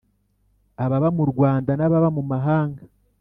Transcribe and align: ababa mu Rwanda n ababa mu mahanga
ababa 0.83 1.09
mu 1.17 1.23
Rwanda 1.31 1.71
n 1.75 1.81
ababa 1.87 2.09
mu 2.17 2.23
mahanga 2.31 2.81